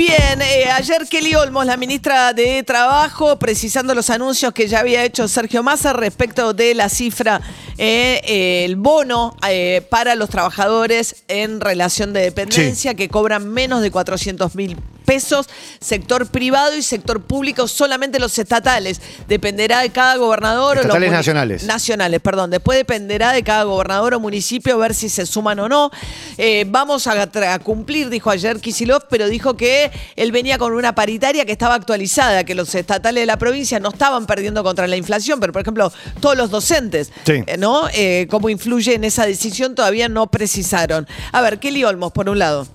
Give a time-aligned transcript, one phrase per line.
[0.00, 5.04] Bien, eh, ayer Kelly Olmos, la ministra de Trabajo, precisando los anuncios que ya había
[5.04, 7.42] hecho Sergio Massa respecto de la cifra,
[7.76, 13.82] eh, eh, el bono eh, para los trabajadores en relación de dependencia que cobran menos
[13.82, 14.78] de 400 mil
[15.10, 15.48] pesos,
[15.80, 19.00] sector privado y sector público, solamente los estatales.
[19.26, 20.72] Dependerá de cada gobernador.
[20.72, 21.64] o los Estatales nacionales.
[21.64, 22.50] Nacionales, perdón.
[22.50, 25.90] Después dependerá de cada gobernador o municipio ver si se suman o no.
[26.38, 27.28] Eh, vamos a
[27.58, 32.44] cumplir, dijo ayer Kisilov, pero dijo que él venía con una paritaria que estaba actualizada,
[32.44, 35.92] que los estatales de la provincia no estaban perdiendo contra la inflación, pero por ejemplo,
[36.20, 37.42] todos los docentes, Sí.
[37.48, 37.88] eh, ¿no?
[37.92, 39.74] Eh, ¿Cómo influye en esa decisión?
[39.74, 41.08] Todavía no precisaron.
[41.32, 42.68] A ver, Kelly Olmos, por un lado.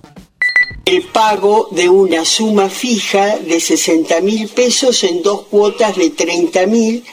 [0.84, 6.66] El pago de una suma fija de 60 mil pesos en dos cuotas de 30
[6.66, 7.04] mil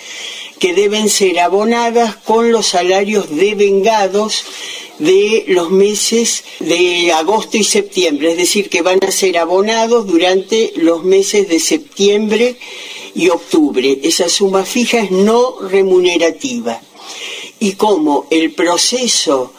[0.60, 4.46] que deben ser abonadas con los salarios devengados
[5.00, 10.72] de los meses de agosto y septiembre, es decir, que van a ser abonados durante
[10.78, 12.58] los meses de septiembre
[13.16, 14.00] y octubre.
[14.04, 16.80] Esa suma fija es no remunerativa.
[17.60, 19.54] Y como el proceso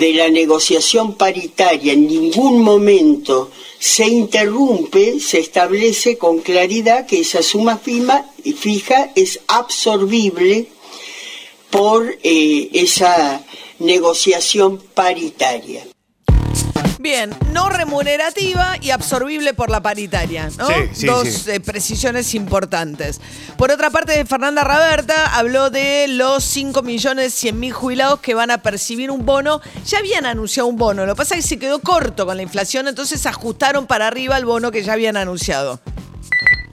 [0.00, 7.42] de la negociación paritaria en ningún momento se interrumpe, se establece con claridad que esa
[7.42, 8.24] suma fima-
[8.56, 10.68] fija es absorbible
[11.70, 13.44] por eh, esa
[13.80, 15.86] negociación paritaria.
[17.02, 20.68] Bien, no remunerativa y absorbible por la paritaria, ¿no?
[20.68, 21.50] Sí, sí, Dos sí.
[21.50, 23.20] eh, precisiones importantes.
[23.56, 28.52] Por otra parte, Fernanda Raberta habló de los 5 millones 100 mil jubilados que van
[28.52, 29.60] a percibir un bono.
[29.84, 32.44] Ya habían anunciado un bono, lo que pasa es que se quedó corto con la
[32.44, 35.80] inflación, entonces ajustaron para arriba el bono que ya habían anunciado.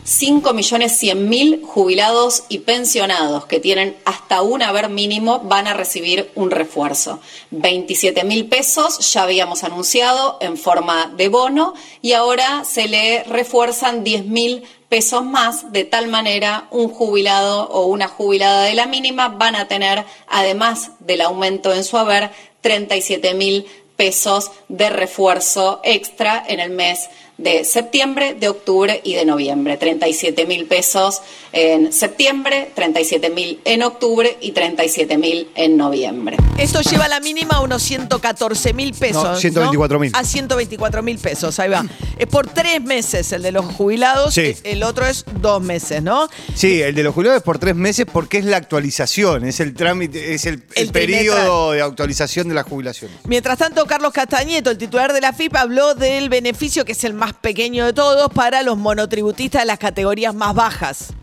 [0.10, 7.20] 5.100.000 jubilados y pensionados que tienen hasta un haber mínimo van a recibir un refuerzo.
[7.52, 14.64] 27.000 pesos ya habíamos anunciado en forma de bono y ahora se le refuerzan 10.000
[14.90, 19.68] pesos más, de tal manera un jubilado o una jubilada de la mínima van a
[19.68, 22.32] tener, además del aumento en su haber,
[22.64, 23.66] 37.000
[24.10, 29.78] pesos de refuerzo extra en el mes de septiembre, de octubre y de noviembre.
[29.78, 31.22] 37 mil pesos
[31.54, 36.36] en septiembre, 37 mil en octubre y 37 mil en noviembre.
[36.58, 39.24] Esto lleva la mínima a unos 114 mil pesos.
[39.24, 40.12] No, 124.000.
[40.14, 41.86] A 124 mil pesos, ahí va.
[42.18, 44.42] Es por tres meses el de los jubilados, Sí.
[44.42, 46.28] eh, el otro es dos meses, ¿no?
[46.56, 49.74] Sí, el de los jubilados es por tres meses porque es la actualización, es el
[49.76, 53.10] trámite, es el, el El periodo de actualización de la jubilación.
[53.26, 57.16] Mientras tanto, Carlos Castañeto, el titular de la FIP, habló del beneficio que es el
[57.16, 61.14] más pequeño de todos para los monotributistas de las categorías más bajas.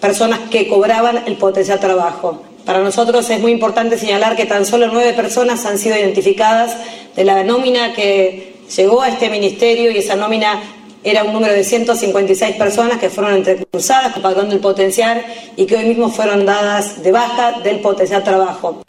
[0.00, 2.42] personas que cobraban el potencial trabajo.
[2.64, 6.76] Para nosotros es muy importante señalar que tan solo nueve personas han sido identificadas
[7.16, 10.60] de la nómina que llegó a este ministerio y esa nómina
[11.04, 15.24] era un número de 156 personas que fueron entrecruzadas pagando el potencial
[15.56, 18.82] y que hoy mismo fueron dadas de baja del potencial trabajo.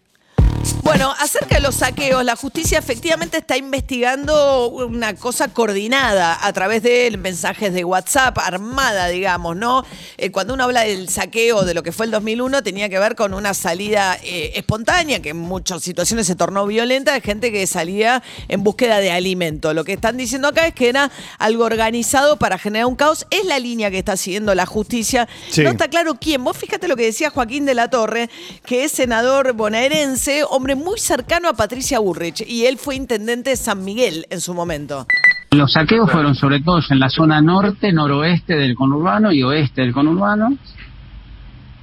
[0.89, 6.81] Bueno, acerca de los saqueos, la justicia efectivamente está investigando una cosa coordinada a través
[6.81, 9.85] de mensajes de WhatsApp, armada, digamos, ¿no?
[10.17, 13.15] Eh, cuando uno habla del saqueo de lo que fue el 2001, tenía que ver
[13.15, 17.67] con una salida eh, espontánea, que en muchas situaciones se tornó violenta, de gente que
[17.67, 19.75] salía en búsqueda de alimento.
[19.75, 23.27] Lo que están diciendo acá es que era algo organizado para generar un caos.
[23.29, 25.29] Es la línea que está siguiendo la justicia.
[25.51, 25.61] Sí.
[25.61, 26.43] No está claro quién.
[26.43, 28.31] Vos fíjate lo que decía Joaquín de la Torre,
[28.65, 33.55] que es senador bonaerense, hombre muy cercano a Patricia Burrich, y él fue intendente de
[33.55, 35.05] San Miguel en su momento.
[35.51, 39.93] Los saqueos fueron sobre todo en la zona norte, noroeste del conurbano y oeste del
[39.93, 40.55] conurbano.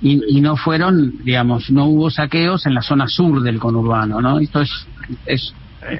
[0.02, 4.38] Y, y no fueron, digamos, no hubo saqueos en la zona sur del conurbano, ¿no?
[4.38, 4.70] Esto es,
[5.24, 5.54] es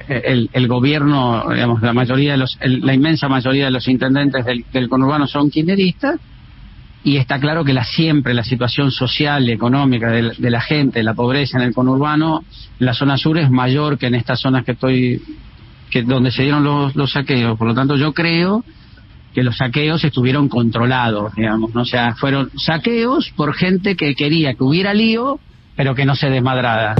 [0.07, 3.87] eh, el, el gobierno, digamos, la mayoría de los, el- la inmensa mayoría de los
[3.87, 6.19] intendentes del, del conurbano son kirchneristas
[7.07, 11.13] y está claro que la, siempre la situación social y económica de, la- gente, la
[11.13, 12.43] pobreza en el conurbano,
[12.79, 15.21] en la zona sur es mayor que en estas zonas que estoy,
[15.89, 17.57] que donde se dieron los, los saqueos.
[17.57, 18.63] Por lo tanto, yo creo
[19.33, 21.81] que los saqueos estuvieron controlados, digamos, ¿no?
[21.81, 25.39] o sea, fueron saqueos por gente que quería que hubiera lío,
[25.75, 26.95] pero que no se desmadrara.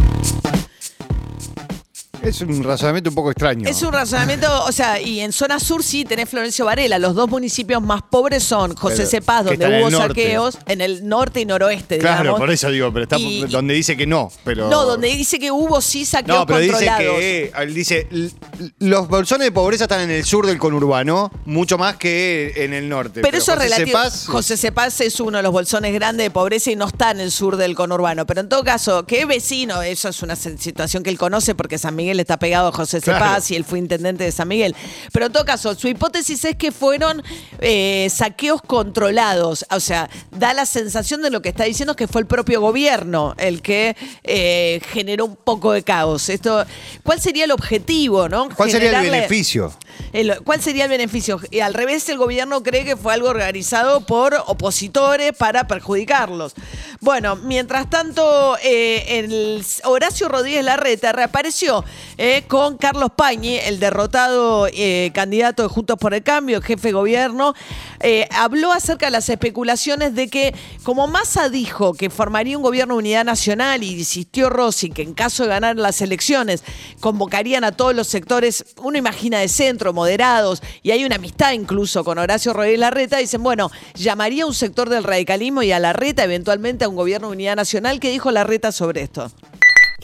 [2.28, 3.68] Es un razonamiento un poco extraño.
[3.68, 7.00] Es un razonamiento, o sea, y en zona sur sí tenés Florencio Varela.
[7.00, 10.08] Los dos municipios más pobres son José Pero, Cepaz, que donde en hubo el norte.
[10.24, 12.40] saqueos, en el norte y noroeste, Claro, digamos.
[12.40, 14.32] por eso digo, pero está Y- donde dice que no.
[14.44, 14.70] Pero...
[14.70, 17.16] No, donde dice que hubo sí saqueos No, pero dice controlados.
[17.20, 18.32] que él dice l-
[18.80, 22.90] los bolsones de pobreza están en el sur del conurbano, mucho más que en el
[22.90, 23.22] norte.
[23.22, 23.98] Pero, eso es José relativo.
[24.00, 27.20] Cepaz- José Cepaz es uno de los bolsones grandes de pobreza y no está en
[27.22, 28.26] el sur del conurbano.
[28.26, 31.56] Pero en todo caso, que es vecino, eso es una se- situación que él conoce
[31.56, 33.26] porque San Miguel está pegado a José Claro.
[33.26, 34.76] Cepaz y él fue intendente de San Miguel.
[35.12, 37.24] Pero en todo caso, su hipótesis es que fueron
[37.60, 39.66] eh, saqueos controlados.
[39.72, 43.34] O sea, da la sensación de lo que está diciendo que fue el propio gobierno
[43.38, 46.30] el que eh, generó un poco de caos.
[46.30, 46.66] Esto,
[47.04, 48.50] ¿Cuál sería el objetivo, no?
[48.56, 49.74] ¿Cuál sería el beneficio?
[50.14, 51.40] el- ¿Cuál sería el beneficio?
[51.52, 56.54] Y al revés, el gobierno cree que fue algo organizado por opositores para perjudicarlos.
[57.00, 61.84] Bueno, mientras tanto, eh, el Horacio Rodríguez Larreta reapareció
[62.18, 66.94] eh, con Carlos Pañi, el derrotado eh, candidato de Juntos por el Cambio, jefe de
[66.94, 67.54] gobierno.
[68.00, 72.96] eh, habló acerca de las especulaciones de que, como Massa dijo que formaría un gobierno
[72.96, 76.64] de unidad nacional y insistió Rossi que en caso de ganar las elecciones
[77.00, 82.04] convocarían a todos los sectores, uno imagina de centro, moderados, y hay una amistad incluso
[82.04, 86.24] con Horacio Rodríguez Larreta, dicen, bueno, llamaría a un sector del radicalismo y a Larreta
[86.24, 88.00] eventualmente a un gobierno de unidad nacional.
[88.00, 89.32] ¿Qué dijo Larreta sobre esto?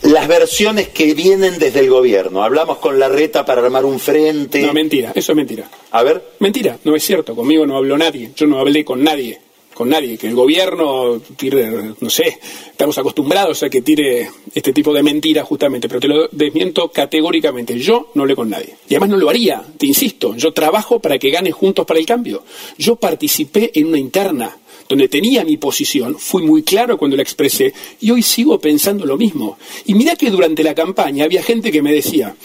[0.01, 2.44] Las versiones que vienen desde el gobierno.
[2.44, 4.62] Hablamos con la reta para armar un frente.
[4.63, 5.69] No, mentira, eso es mentira.
[5.92, 6.34] A ver.
[6.40, 9.40] Mentira, no es cierto, conmigo no habló nadie, yo no hablé con nadie,
[9.74, 14.94] con nadie, que el gobierno tire, no sé, estamos acostumbrados a que tire este tipo
[14.94, 18.75] de mentiras justamente, pero te lo desmiento categóricamente, yo no hablé con nadie.
[18.90, 22.06] Y además no lo haría, te insisto, yo trabajo para que gane Juntos para el
[22.06, 22.44] Cambio.
[22.78, 24.57] Yo participé en una interna
[24.89, 29.18] donde tenía mi posición, fui muy claro cuando la expresé y hoy sigo pensando lo
[29.18, 29.57] mismo.
[29.85, 32.35] Y mira que durante la campaña había gente que me decía,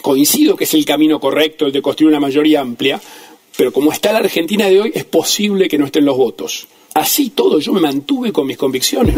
[0.00, 3.00] coincido que es el camino correcto el de construir una mayoría amplia,
[3.56, 6.68] pero como está la Argentina de hoy, es posible que no estén los votos.
[6.94, 9.14] Así todo, yo me mantuve con mis convicciones,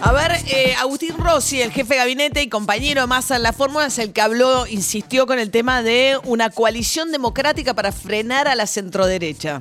[0.00, 3.86] A ver, eh, Agustín Rossi, el jefe de gabinete y compañero Massa en la fórmula,
[3.86, 8.54] es el que habló, insistió con el tema de una coalición democrática para frenar a
[8.54, 9.60] la centroderecha.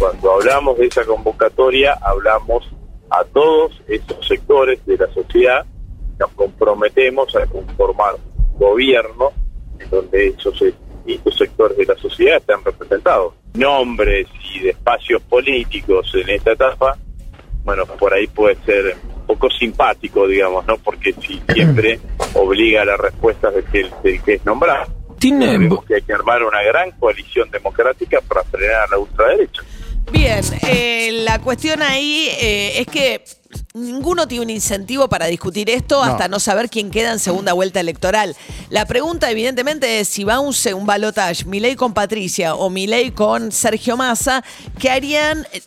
[0.00, 2.66] Cuando hablamos de esa convocatoria, hablamos
[3.10, 5.66] a todos esos sectores de la sociedad,
[6.18, 9.30] nos comprometemos a conformar un gobierno
[9.78, 10.58] en donde esos
[11.04, 13.34] distintos sectores de la sociedad están representados.
[13.52, 16.96] Nombres y de espacios políticos en esta etapa,
[17.62, 20.78] bueno, por ahí puede ser un poco simpático, digamos, ¿no?
[20.78, 22.00] Porque si siempre
[22.32, 24.90] obliga a las respuestas del que, del que es nombrado.
[25.68, 29.60] Sabemos que hay que armar una gran coalición democrática para frenar a la ultraderecha.
[30.12, 33.24] Bien, eh, la cuestión ahí eh, es que
[33.74, 37.80] ninguno tiene un incentivo para discutir esto hasta no saber quién queda en segunda vuelta
[37.80, 38.36] electoral.
[38.70, 43.52] La pregunta, evidentemente, es si va un, un balotage, Milei con Patricia o Milei con
[43.52, 44.44] Sergio Massa,
[44.78, 45.46] ¿qué harían?
[45.52, 45.62] eh,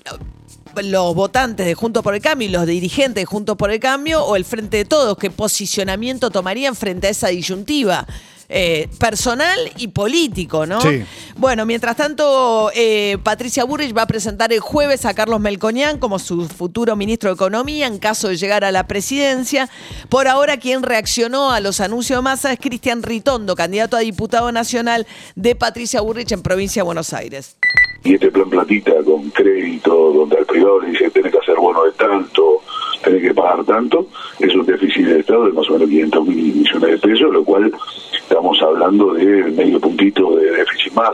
[0.82, 4.26] los votantes de Juntos por el Cambio y los dirigentes de Juntos por el Cambio
[4.26, 8.08] o el Frente de Todos, ¿qué posicionamiento tomarían frente a esa disyuntiva?
[8.50, 10.82] Eh, personal y político, ¿no?
[10.82, 11.04] Sí.
[11.38, 16.20] Bueno, mientras tanto, eh, Patricia Burrich va a presentar el jueves a Carlos Melconian como
[16.20, 19.70] su futuro ministro de Economía en caso de llegar a la presidencia.
[20.10, 24.52] Por ahora, quien reaccionó a los anuncios de masa es Cristian Ritondo, candidato a diputado
[24.52, 27.58] nacional de Patricia Burrich en provincia de Buenos Aires.
[28.06, 31.86] y este plan platita con crédito, donde al privado le dice tenés que hacer bono
[31.86, 32.62] de tanto,
[33.02, 34.10] tenés que pagar tanto,
[34.40, 37.44] es un déficit de Estado de más o menos 500 mil millones de pesos, lo
[37.46, 37.72] cual
[38.34, 41.14] estamos hablando de medio puntito de déficit más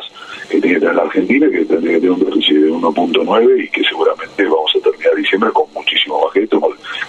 [0.49, 3.69] que tiene que tener la Argentina, que tendría que tener un déficit de 1.9 y
[3.69, 6.47] que seguramente vamos a terminar diciembre con muchísimo más que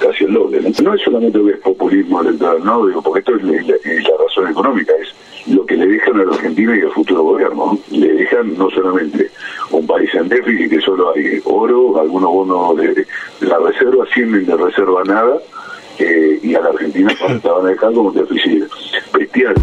[0.01, 0.61] casi el doble.
[0.83, 0.95] ¿no?
[0.95, 5.55] Es solamente que es populismo electoral, no, digo, porque esto es la, razón económica, es
[5.55, 7.67] lo que le dejan a la Argentina y al futuro gobierno.
[7.73, 7.97] ¿no?
[7.97, 9.31] Le dejan no solamente
[9.71, 14.45] un país en déficit, que solo hay oro, algunos bonos de, de la reserva, 100
[14.45, 15.39] de reserva nada,
[16.01, 17.15] eh, y a la Argentina
[17.45, 18.65] la van a dejar como un déficit
[19.13, 19.55] bestial.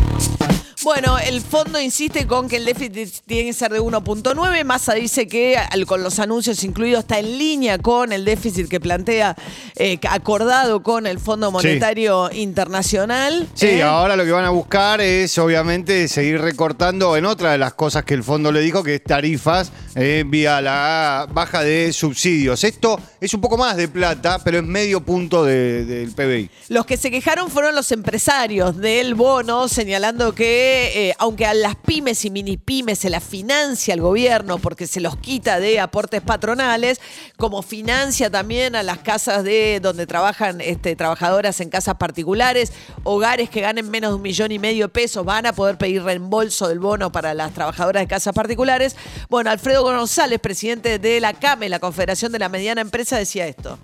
[0.88, 4.64] Bueno, el fondo insiste con que el déficit tiene que ser de 1.9.
[4.64, 8.80] Massa dice que al- con los anuncios incluidos está en línea con el déficit que
[8.80, 9.36] plantea,
[9.76, 13.50] eh, acordado con el Fondo Monetario Internacional.
[13.54, 13.84] Sí, ¿eh?
[13.84, 18.06] ahora lo que van a buscar es obviamente seguir recortando en otra de las cosas
[18.06, 22.64] que el fondo le dijo, que es tarifas eh, vía la baja de subsidios.
[22.64, 26.50] Esto es un poco más de plata, pero es medio punto de- del PBI.
[26.70, 31.76] Los que se quejaron fueron los empresarios del bono, señalando que eh, aunque a las
[31.76, 36.22] pymes y mini pymes se las financia el gobierno porque se los quita de aportes
[36.22, 37.02] patronales,
[37.38, 43.50] como financia también a las casas de donde trabajan este, trabajadoras en casas particulares, hogares
[43.50, 46.68] que ganen menos de un millón y medio de pesos van a poder pedir reembolso
[46.68, 48.96] del bono para las trabajadoras de casas particulares.
[49.30, 53.78] Bueno, Alfredo González, presidente de la CAME, la Confederación de la Mediana Empresa, decía esto.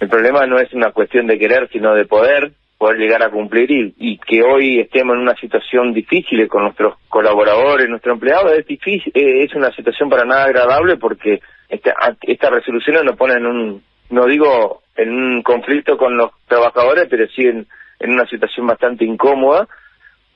[0.00, 3.70] El problema no es una cuestión de querer, sino de poder, poder llegar a cumplir
[3.70, 8.66] y, y que hoy estemos en una situación difícil con nuestros colaboradores, nuestros empleados, es
[8.66, 11.92] difícil, eh, es una situación para nada agradable porque esta,
[12.22, 17.26] estas resoluciones nos ponen en un, no digo en un conflicto con los trabajadores, pero
[17.28, 17.66] sí en,
[18.00, 19.66] una situación bastante incómoda,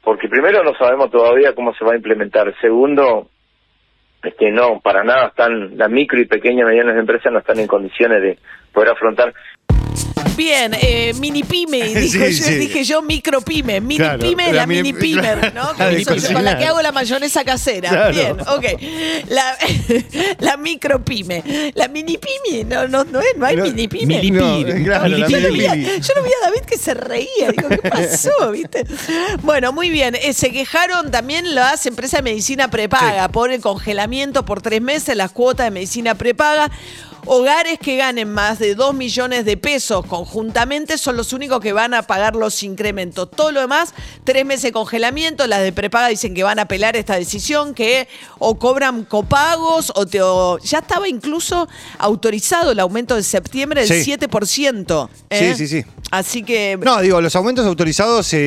[0.03, 3.29] porque primero no sabemos todavía cómo se va a implementar, segundo,
[4.21, 8.21] este no, para nada están, las micro y pequeñas medianas empresas no están en condiciones
[8.21, 8.39] de
[8.73, 9.33] poder afrontar
[10.37, 12.55] Bien, eh, mini pyme, dijo Sí, yo, sí.
[12.55, 15.13] dije yo micro pyme, mini Claro, pyme, la la, mini- mini
[15.55, 15.73] ¿no?
[15.79, 16.43] la de Con eso- con cocinar.
[16.43, 17.91] la que hago la mayonesa casera.
[17.91, 18.15] Claro.
[18.15, 18.65] Bien, ok.
[19.29, 19.57] La,
[20.39, 24.23] la micro pyme, la mini pyme, no, no, no, es, no hay No, mini pyme.
[24.31, 26.01] No, claro, la yo, lo mini vi a, pyme.
[26.01, 28.51] yo lo vi a David que se reía, digo, ¿qué pasó?
[28.53, 28.85] ¿Viste?
[29.43, 30.15] Bueno, muy bien.
[30.15, 35.15] Eh, se quejaron también las empresas de medicina prepaga por el congelamiento por tres meses,
[35.15, 36.71] las cuotas de medicina prepaga.
[37.25, 41.95] Hogares que ganen más de 2 millones de pesos conjuntamente son los únicos que van
[41.95, 43.31] a pagar los incrementos.
[43.31, 45.47] Todo lo demás, tres meses de congelamiento.
[45.47, 48.09] Las de prepaga dicen que van a apelar esta decisión, que
[48.41, 54.03] o cobran copagos o, te, o- ya estaba incluso autorizado el aumento de septiembre del
[54.03, 54.11] Sí.
[54.13, 55.09] 7%.
[55.31, 55.55] ¿eh?
[55.57, 55.89] Sí, sí, sí.
[56.11, 58.39] Así que No, digo, los aumentos autorizados eh,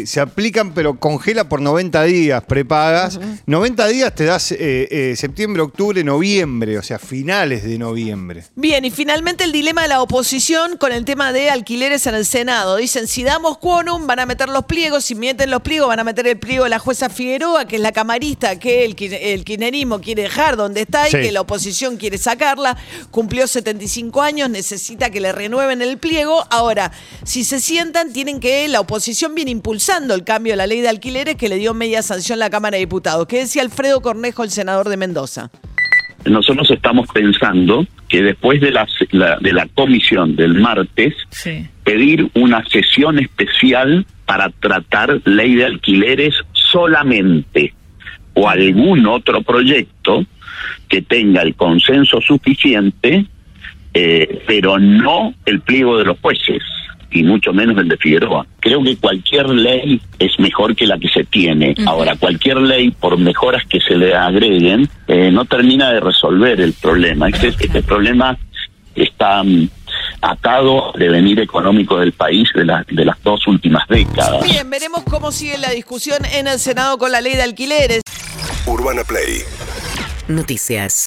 [0.00, 3.18] eh, se aplican, pero congela por 90 días prepagas.
[3.46, 6.98] 90 días te das eh, septiembre, octubre, noviembre, o sea,
[7.46, 8.44] finales de noviembre.
[8.56, 12.26] Bien, y finalmente el dilema de la oposición con el tema de alquileres en el
[12.26, 12.76] Senado.
[12.76, 16.04] Dicen, si damos quórum, van a meter los pliegos, si meten los pliegos, van a
[16.04, 20.00] meter el pliego de la jueza Figueroa, que es la camarista que el, el kirchnerismo
[20.00, 21.18] quiere dejar donde está y Sí.
[21.18, 22.76] que la oposición quiere sacarla.
[23.12, 26.44] Cumplió 75 años, necesita que le renueven el pliego.
[26.50, 26.90] Ahora,
[27.24, 30.88] si se sientan, tienen que, la oposición viene impulsando el cambio de la ley de
[30.88, 33.26] alquileres que le dio media sanción la Cámara de Diputados.
[33.28, 35.50] ¿Qué decía Alfredo Cornejo, el senador de Mendoza?
[36.28, 41.14] Nosotros estamos pensando que después de la, la- de la comisión del martes,
[41.84, 47.72] pedir una sesión especial para tratar ley de alquileres solamente
[48.34, 50.24] o algún otro proyecto
[50.88, 53.26] que tenga el consenso suficiente,
[53.94, 56.62] eh, pero no el pliego de los jueces
[57.10, 58.46] y mucho menos el de Figueroa.
[58.60, 61.74] Creo que cualquier ley es mejor que la que se tiene.
[61.86, 66.72] Ahora, cualquier ley, por mejoras que se le agreguen, eh, no termina de resolver el
[66.72, 67.28] problema.
[67.28, 68.36] Este, este problema
[68.94, 69.68] está mm,
[70.22, 74.42] atado al devenir económico del país de, la- de las dos últimas décadas.
[74.44, 78.00] Bien, veremos cómo sigue la discusión en el Senado con la ley de alquileres.
[78.66, 79.42] Urbana Play
[80.28, 81.04] Noticias.